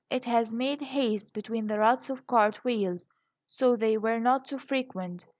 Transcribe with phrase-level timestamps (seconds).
[0.09, 3.07] It has made haste between the ruts of cart wheels,
[3.45, 5.27] so they were not too frequent.